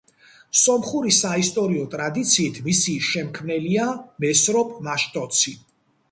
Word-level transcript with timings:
სომხური 0.59 1.11
საისტორიო 1.17 1.83
ტრადიციით 1.91 2.57
მისი 2.67 2.95
შემქმნელია 3.07 3.85
მესროპ 4.25 4.73
მაშტოცი. 4.89 5.55